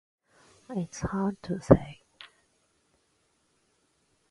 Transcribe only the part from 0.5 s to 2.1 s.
It's hard to say.